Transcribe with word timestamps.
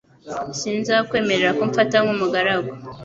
Sinzakwemerera 0.59 1.51
ko 1.57 1.61
umfata 1.67 1.95
nk'umugaragu. 2.03 2.71